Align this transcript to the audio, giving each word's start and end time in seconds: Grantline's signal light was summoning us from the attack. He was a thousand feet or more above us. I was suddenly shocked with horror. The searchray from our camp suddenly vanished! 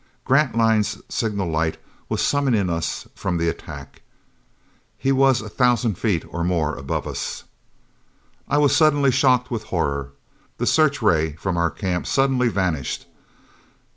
Grantline's 0.25 0.99
signal 1.09 1.47
light 1.47 1.77
was 2.09 2.23
summoning 2.23 2.71
us 2.71 3.07
from 3.13 3.37
the 3.37 3.47
attack. 3.47 4.01
He 4.97 5.11
was 5.11 5.41
a 5.41 5.47
thousand 5.47 5.95
feet 5.99 6.23
or 6.29 6.43
more 6.43 6.75
above 6.75 7.05
us. 7.05 7.43
I 8.47 8.57
was 8.57 8.75
suddenly 8.75 9.11
shocked 9.11 9.51
with 9.51 9.65
horror. 9.65 10.09
The 10.57 10.65
searchray 10.65 11.35
from 11.37 11.55
our 11.55 11.69
camp 11.69 12.07
suddenly 12.07 12.47
vanished! 12.47 13.05